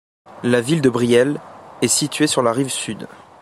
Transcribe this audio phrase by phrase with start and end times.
[0.41, 1.39] La ville de Brielle
[1.83, 3.07] est située sur la rive sud.